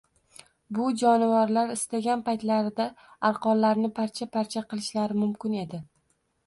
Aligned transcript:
Bu 0.77 0.87
jonivorlar 1.01 1.73
istagan 1.75 2.23
paytlarida 2.31 2.89
arqonlarni 3.31 3.93
parcha-parcha 4.01 4.67
qilishlari 4.75 5.25
mumkin 5.25 5.59
edi. 5.65 5.87